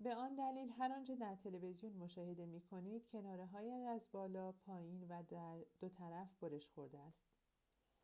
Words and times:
به 0.00 0.14
آن 0.14 0.34
دلیل 0.36 0.70
هر 0.78 0.92
آنچه 0.92 1.16
در 1.16 1.36
تلویزیون 1.44 1.92
مشاهده 1.92 2.46
می‌کنید 2.46 3.06
کناره‌هایش 3.12 3.84
از 3.88 4.00
بالا 4.12 4.52
پایین 4.52 5.08
و 5.08 5.22
دو 5.80 5.88
طرف 5.88 6.28
برش 6.40 6.66
خورده 6.74 6.98
است 6.98 7.22